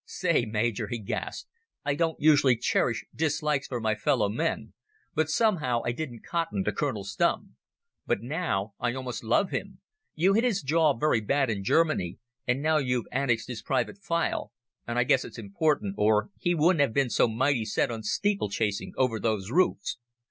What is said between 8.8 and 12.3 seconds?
almost love him. You hit his jaw very bad in Germany,